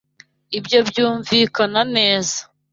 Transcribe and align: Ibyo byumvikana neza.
Ibyo 0.57 0.79
byumvikana 0.89 1.81
neza. 1.95 2.39